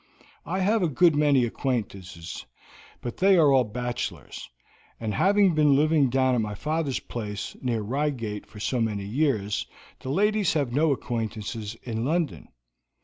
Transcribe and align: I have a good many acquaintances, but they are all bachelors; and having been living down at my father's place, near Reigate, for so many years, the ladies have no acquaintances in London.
I 0.47 0.61
have 0.61 0.81
a 0.81 0.87
good 0.89 1.15
many 1.15 1.45
acquaintances, 1.45 2.47
but 3.01 3.17
they 3.17 3.37
are 3.37 3.51
all 3.53 3.63
bachelors; 3.63 4.49
and 4.99 5.13
having 5.13 5.53
been 5.53 5.75
living 5.75 6.09
down 6.09 6.33
at 6.33 6.41
my 6.41 6.55
father's 6.55 6.99
place, 7.01 7.55
near 7.61 7.83
Reigate, 7.83 8.47
for 8.47 8.59
so 8.59 8.81
many 8.81 9.05
years, 9.05 9.67
the 9.99 10.09
ladies 10.09 10.53
have 10.53 10.73
no 10.73 10.91
acquaintances 10.91 11.75
in 11.83 12.03
London. 12.03 12.47